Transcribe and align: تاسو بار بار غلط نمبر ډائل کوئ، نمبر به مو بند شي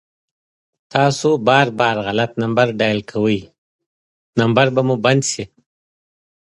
تاسو 0.93 1.29
بار 1.47 1.67
بار 1.79 1.95
غلط 2.07 2.31
نمبر 2.41 2.67
ډائل 2.79 2.99
کوئ، 3.11 3.39
نمبر 4.39 4.65
به 4.75 4.81
مو 4.87 4.95
بند 5.05 5.23
شي 5.31 5.43